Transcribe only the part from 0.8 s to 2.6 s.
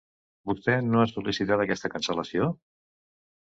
no ha sol·licitat aquesta cancel·lació?